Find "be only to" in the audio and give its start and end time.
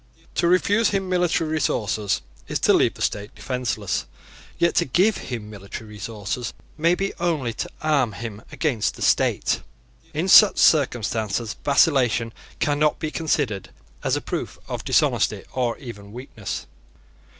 6.95-7.69